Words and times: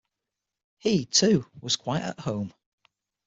He, 0.79 1.05
too, 1.05 1.45
was 1.61 1.75
quite 1.75 2.01
at 2.01 2.21
home. 2.21 2.55